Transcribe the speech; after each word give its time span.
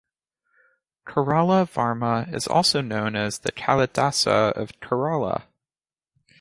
Kerala 1.05 1.69
Varma 1.71 2.33
is 2.33 2.47
also 2.47 2.81
known 2.81 3.15
as 3.15 3.37
the 3.37 3.51
"Kalidasa 3.51 4.51
of 4.53 4.71
Kerala". 4.79 5.43